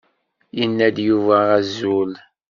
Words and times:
Yenna-d 0.57 0.97
Yuba 1.07 1.37
azul. 1.57 2.11